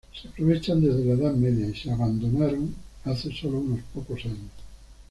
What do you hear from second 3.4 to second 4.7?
unos pocos años.